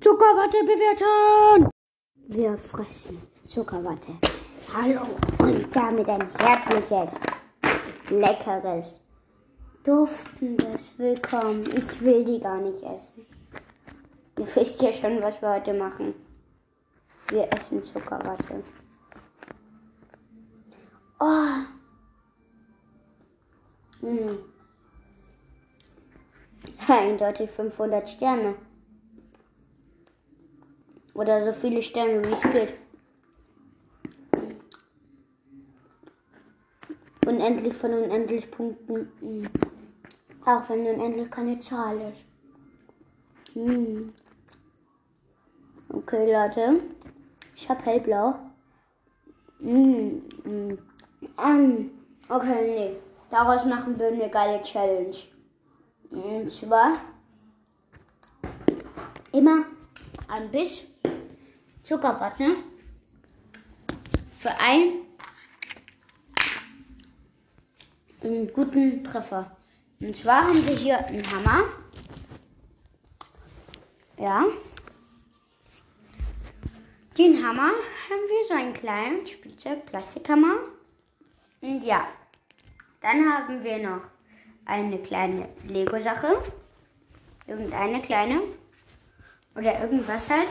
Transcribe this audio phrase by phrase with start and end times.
[0.00, 1.68] Zuckerwatte bewerten!
[2.28, 4.12] Wir fressen Zuckerwatte.
[4.72, 5.00] Hallo
[5.40, 7.18] und damit ein herzliches,
[8.08, 9.00] leckeres,
[9.82, 11.64] duftendes Willkommen.
[11.76, 13.26] Ich will die gar nicht essen.
[14.38, 16.14] Ihr wisst ja schon, was wir heute machen.
[17.30, 18.62] Wir essen Zuckerwatte.
[21.18, 21.64] Oh.
[24.00, 24.38] Hm.
[26.86, 28.54] Eindeutig 500 Sterne.
[31.18, 32.74] Oder so viele Sterne, wie es geht.
[37.26, 39.10] Unendlich von unendlich Punkten.
[39.18, 39.48] Hm.
[40.46, 42.24] Auch wenn unendlich keine Zahl ist.
[43.54, 44.14] Hm.
[45.88, 46.82] Okay, Leute.
[47.56, 48.34] Ich habe hellblau.
[49.58, 50.20] Mm.
[51.36, 51.90] Um,
[52.28, 52.96] okay, nee.
[53.28, 55.16] Daraus machen wir eine geile Challenge.
[56.12, 56.92] Und zwar
[59.32, 59.64] immer
[60.28, 60.86] ein Biss
[61.88, 62.56] Zuckerwatte
[64.38, 65.06] für einen,
[68.22, 69.56] einen guten Treffer.
[69.98, 71.64] Und zwar haben wir hier einen Hammer.
[74.18, 74.44] Ja.
[77.16, 80.56] Den Hammer haben wir so einen kleinen Spielzeug-Plastikhammer.
[81.62, 82.06] Und ja,
[83.00, 84.04] dann haben wir noch
[84.66, 86.42] eine kleine Lego-Sache.
[87.46, 88.42] Irgendeine kleine.
[89.56, 90.48] Oder irgendwas halt.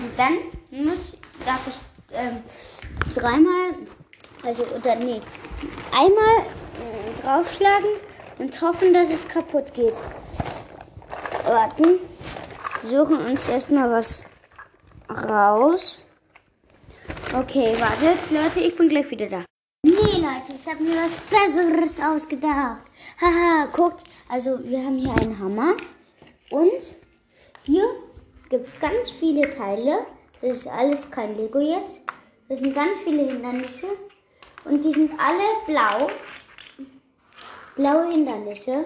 [0.00, 1.12] Und dann muss,
[1.44, 2.42] darf ich ähm,
[3.14, 3.74] dreimal,
[4.44, 5.20] also, oder nee,
[5.92, 6.38] einmal
[6.78, 7.90] äh, draufschlagen
[8.38, 9.94] und hoffen, dass es kaputt geht.
[11.44, 11.98] Warten.
[12.82, 14.24] Suchen uns erstmal was
[15.08, 16.06] raus.
[17.34, 19.44] Okay, wartet, Leute, ich bin gleich wieder da.
[19.84, 22.82] Nee, Leute, ich habe mir was Besseres ausgedacht.
[23.20, 25.74] Haha, guckt, also wir haben hier einen Hammer
[26.50, 26.96] und
[27.64, 27.84] hier
[28.52, 30.04] gibt es ganz viele Teile.
[30.42, 32.02] Das ist alles kein Lego jetzt.
[32.50, 33.86] Das sind ganz viele Hindernisse
[34.66, 36.10] und die sind alle blau.
[37.76, 38.84] Blaue Hindernisse.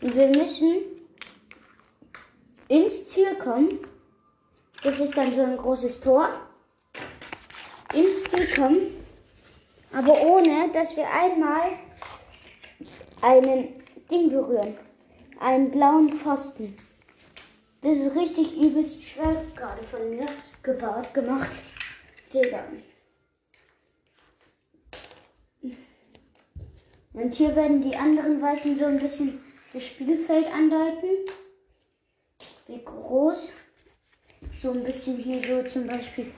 [0.00, 0.76] Und wir müssen
[2.68, 3.80] ins Ziel kommen.
[4.82, 6.30] Das ist dann so ein großes Tor.
[7.92, 8.80] Ins Ziel kommen.
[9.92, 11.72] Aber ohne, dass wir einmal
[13.20, 14.78] einen Ding berühren.
[15.38, 16.74] Einen blauen Pfosten.
[17.82, 20.26] Das ist richtig übelst schwer gerade von mir
[20.62, 21.50] gebaut, gemacht.
[22.32, 22.62] Digga.
[27.12, 29.40] Und hier werden die anderen Weißen so ein bisschen
[29.72, 31.08] das Spielfeld andeuten.
[32.66, 33.48] Wie groß.
[34.56, 36.32] So ein bisschen hier so zum Beispiel.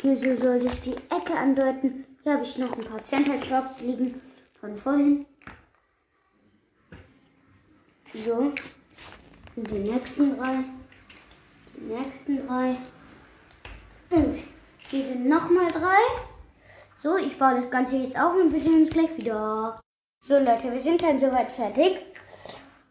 [0.00, 2.04] Hier so soll das die Ecke andeuten.
[2.22, 4.20] Hier habe ich noch ein paar Center Shops liegen
[4.60, 5.26] von vorhin.
[8.24, 8.52] So.
[9.56, 10.64] Und die nächsten drei.
[11.76, 12.76] Die nächsten drei.
[14.10, 14.36] Und
[14.88, 15.98] hier sind nochmal drei.
[16.98, 19.80] So, ich baue das Ganze jetzt auf und wir sehen uns gleich wieder.
[20.20, 21.98] So Leute, wir sind dann soweit fertig.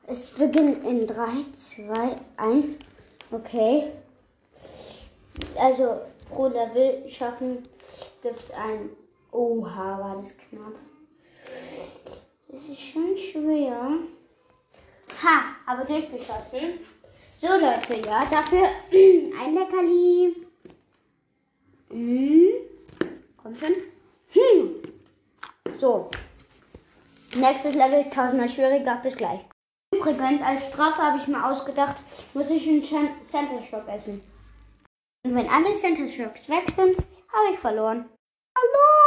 [0.06, 2.70] Es beginnt in 3, 2, 1.
[3.32, 3.92] Okay.
[5.58, 7.68] Also pro Level schaffen
[8.22, 8.90] gibt es ein.
[9.32, 10.76] Oha, war das knapp.
[12.50, 14.00] Das ist schon schwer.
[15.24, 16.80] Ha, aber durchgeschossen.
[17.34, 20.36] So Leute, ja, dafür ein Leckerli.
[21.90, 22.50] Hm.
[23.38, 23.76] Komm schon.
[24.30, 24.82] Hm.
[25.78, 26.09] So.
[27.36, 29.00] Nächstes Level tausendmal schwieriger.
[29.04, 29.42] Bis gleich.
[29.94, 31.98] Übrigens, als Strafe habe ich mir ausgedacht,
[32.34, 34.24] muss ich einen Center Shock essen.
[35.24, 38.09] Und wenn alle Center Shocks weg sind, habe ich verloren.
[38.58, 39.02] Hallo!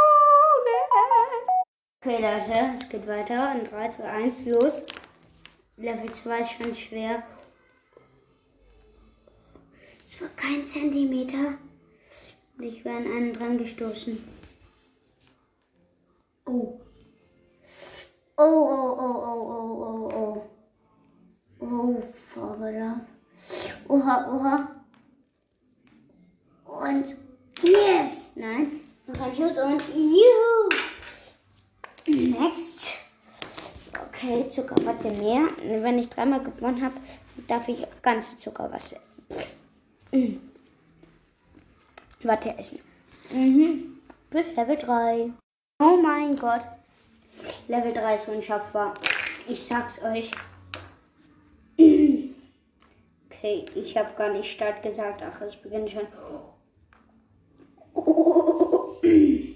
[2.03, 3.51] Okay, Leute, es geht weiter.
[3.53, 4.85] In 3, 2, 1, los.
[5.77, 7.23] Level 2 ist schon schwer.
[10.07, 11.57] Es war kein Zentimeter.
[12.57, 14.23] Und ich wäre an einen dran gestoßen.
[16.45, 16.79] Oh.
[18.37, 20.45] Oh, oh, oh, oh, oh, oh,
[21.59, 21.65] oh.
[21.65, 23.01] Oh, Vorbelag.
[23.87, 24.75] Oha, oha.
[26.65, 27.15] Und
[27.61, 28.31] yes!
[28.35, 30.69] Nein, noch ein Schuss und juhu!
[32.07, 33.04] Next.
[34.25, 35.43] Okay, Zuckerwatte mehr.
[35.61, 36.95] Wenn ich dreimal gewonnen habe,
[37.47, 38.99] darf ich ganze Zuckerwatte.
[40.11, 40.39] Mhm.
[42.57, 42.79] Essen.
[43.31, 43.99] Mhm.
[44.31, 45.29] Bis Level 3.
[45.79, 46.61] Oh mein Gott.
[47.67, 48.95] Level 3 ist unschaffbar.
[49.47, 50.31] Ich sag's euch.
[53.29, 55.21] Okay, ich habe gar nicht Start gesagt.
[55.21, 56.07] Ach, es beginnt schon.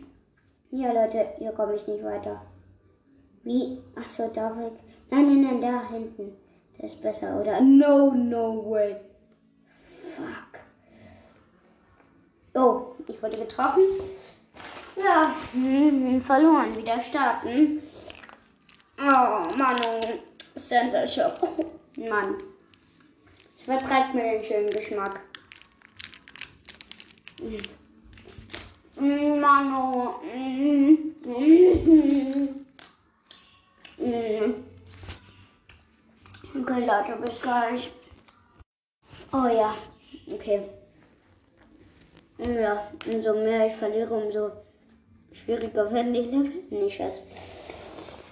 [0.71, 2.45] Ja, Leute, hier komme ich nicht weiter.
[3.49, 3.81] Wie?
[3.95, 4.05] Ach
[4.35, 4.73] da weg.
[5.09, 6.37] Nein, nein, nein, da hinten.
[6.77, 7.59] Der ist besser, oder?
[7.59, 8.95] No, no way.
[10.15, 10.61] fuck.
[12.53, 13.81] Oh, ich wurde getroffen.
[14.95, 16.75] Ja, hm, verloren.
[16.77, 17.81] Wieder starten.
[18.99, 19.81] Oh, Mann,
[20.55, 21.41] Center Shop.
[21.97, 22.35] Mann.
[23.55, 25.21] Es vertreibt mir den schönen Geschmack.
[28.99, 30.19] Mm, Mano.
[30.35, 32.68] Mm, mm.
[33.99, 34.55] Okay,
[36.53, 37.91] Leute, bis gleich.
[39.33, 39.75] Oh ja,
[40.31, 40.61] okay.
[42.37, 44.51] Ja, umso mehr ich verliere, umso
[45.33, 46.63] schwieriger werden die Level.
[46.69, 47.23] Nicht Schatz.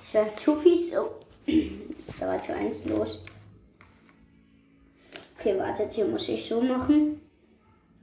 [0.01, 0.93] Das wäre zu fies.
[0.95, 1.09] Oh.
[2.17, 3.21] Da war zu eins los.
[5.37, 7.21] Okay, wartet, hier muss ich so machen.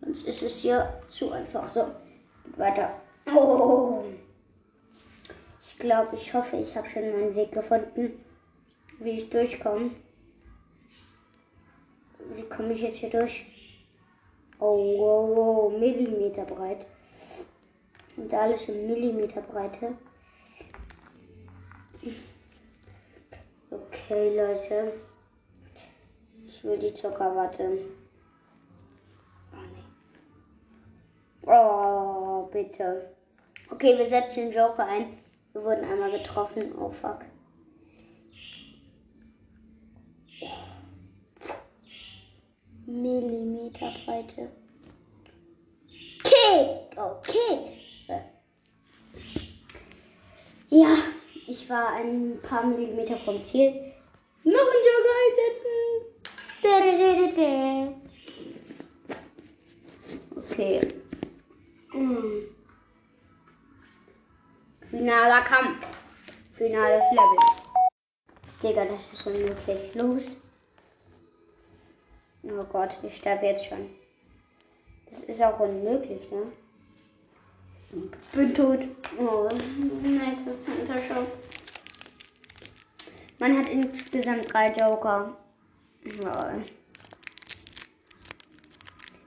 [0.02, 1.66] Sonst ist es hier zu einfach.
[1.72, 1.87] So,
[2.56, 3.00] weiter.
[3.34, 4.05] Oh.
[5.75, 8.25] Ich glaube, ich hoffe, ich habe schon meinen Weg gefunden,
[9.00, 9.91] wie ich durchkomme.
[12.37, 13.44] Wie komme ich jetzt hier durch?
[14.61, 16.87] Oh, oh, oh, Millimeter breit.
[18.17, 19.94] Und alles in Millimeter Breite.
[23.69, 24.93] Okay, Leute.
[26.47, 27.79] Ich will die Zuckerwatte.
[29.53, 31.53] Oh, nee.
[31.53, 33.11] oh, bitte.
[33.73, 35.24] Okay, wir setzen den Joker ein.
[35.55, 36.75] Wir wurden einmal getroffen.
[36.77, 37.21] Oh, fuck.
[42.87, 44.51] Millimeter Breite.
[46.25, 46.99] Kick!
[46.99, 47.79] Okay.
[48.09, 48.21] Äh.
[50.71, 50.97] Ja,
[51.47, 53.71] ich war ein paar Millimeter vom Ziel.
[54.43, 55.95] Noch einen Joker einsetzen.
[60.37, 60.81] Okay.
[61.93, 62.54] Hm.
[65.05, 65.87] Finaler Kampf.
[66.55, 67.37] Finales Level.
[68.62, 69.95] Digga, das ist unmöglich.
[69.95, 70.41] Los.
[72.45, 73.91] Oh Gott, ich sterbe jetzt schon.
[75.11, 76.47] Das ist auch unmöglich, ne?
[78.33, 78.79] Bin tot.
[79.19, 79.51] Oh,
[80.03, 81.27] nächstes Center.
[83.41, 85.37] Man hat insgesamt drei Joker.
[86.23, 86.55] Ja.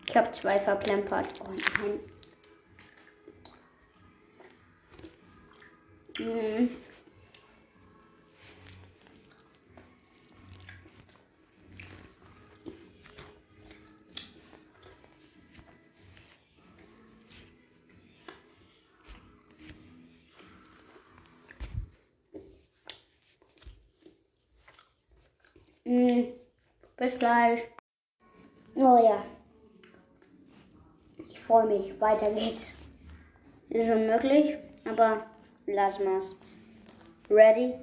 [0.07, 1.27] Ich habe zwei verplempert.
[1.45, 2.16] Oh nein.
[6.17, 6.69] Hm.
[25.85, 26.33] Mm,
[26.97, 27.61] bis gleich.
[28.75, 29.23] Oh ja.
[31.29, 32.01] Ich freue mich.
[32.01, 32.75] Weiter geht's.
[33.69, 35.25] Ist unmöglich, aber
[35.67, 36.35] lass mal's.
[37.29, 37.75] Ready?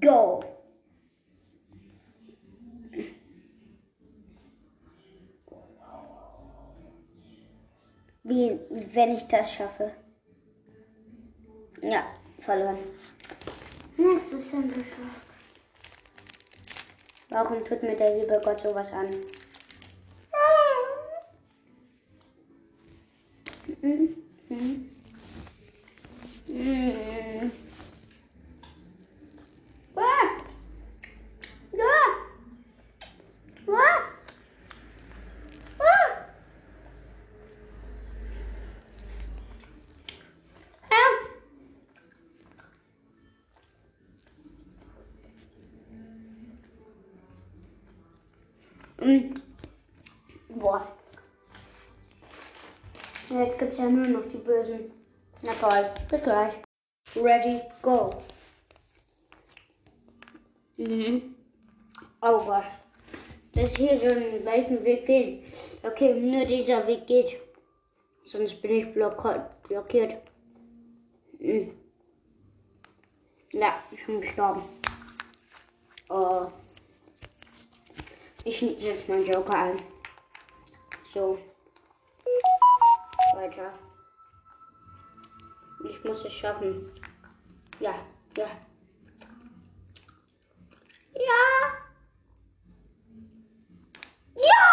[0.00, 0.42] Go!
[8.24, 9.92] Wie, wenn ich das schaffe.
[11.80, 12.04] Ja,
[12.40, 12.78] verloren.
[13.96, 14.80] Nächstes Center
[17.30, 19.08] Warum tut mir der liebe Gott sowas an?
[23.80, 24.16] Mhm.
[24.48, 24.87] Mhm.
[49.08, 49.32] Mm.
[50.50, 50.86] Boah.
[53.30, 54.92] Ja, jetzt gibt es ja nur noch die Bösen.
[55.40, 56.52] Na toll, bis gleich.
[57.16, 58.10] Ready, go.
[60.76, 61.34] Mhm.
[62.20, 62.64] Oh Gott.
[63.52, 65.54] Das hier schon welchen Weg geht.
[65.82, 67.40] Okay, nur dieser Weg geht.
[68.26, 70.16] Sonst bin ich blockiert.
[71.38, 71.72] Mhm.
[73.52, 74.64] Ja, ich bin gestorben.
[76.10, 76.48] Oh.
[78.50, 79.76] Ich setze meinen Joker ein.
[81.12, 81.38] So.
[83.34, 83.74] Weiter.
[85.84, 86.90] Ich muss es schaffen.
[87.78, 87.94] Ja,
[88.38, 88.46] ja.
[91.12, 91.44] Ja!
[94.34, 94.64] Ja!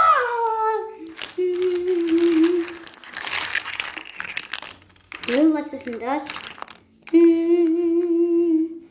[5.28, 6.24] Hm, was ist denn das?
[7.12, 8.88] Hm,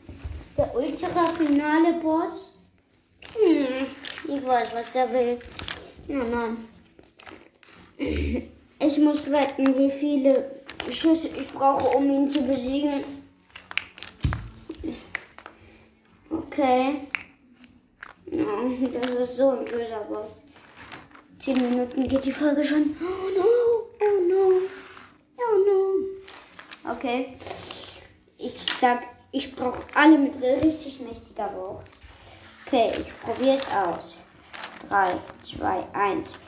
[0.55, 2.54] der ultra-finale Boss?
[4.35, 5.39] Ich weiß, was der will.
[6.07, 6.67] Ja, nein.
[7.97, 10.61] Ich muss wetten, wie viele
[10.91, 13.01] Schüsse ich brauche, um ihn zu besiegen.
[16.29, 17.07] Okay.
[18.29, 18.45] Ja,
[19.01, 20.43] das ist so ein böser Boss.
[21.39, 22.95] 10 Minuten geht die Folge schon.
[22.99, 23.45] Oh no,
[24.01, 24.61] oh no,
[25.37, 26.91] oh no.
[26.91, 27.37] Okay.
[28.37, 31.85] Ich sag, ich brauche alle mit richtig mächtiger Wucht.
[32.67, 34.14] Okay, ich probiere es aus.
[34.89, 35.05] 3,
[35.43, 36.39] 2, 1.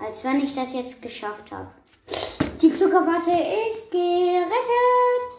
[0.00, 1.68] Als wenn ich das jetzt geschafft habe.
[2.60, 5.34] Die Zuckerwatte ist gerettet.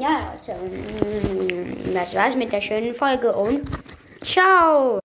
[0.00, 0.52] Ja, also,
[1.92, 3.62] das war's mit der schönen Folge und
[4.24, 5.00] ciao.